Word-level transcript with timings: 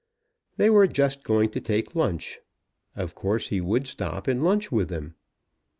They 0.57 0.71
were 0.71 0.87
just 0.87 1.23
going 1.23 1.49
to 1.51 1.61
take 1.61 1.93
lunch. 1.93 2.39
Of 2.95 3.13
course 3.13 3.49
he 3.49 3.61
would 3.61 3.85
stop 3.87 4.27
and 4.27 4.43
lunch 4.43 4.71
with 4.71 4.89
them. 4.89 5.13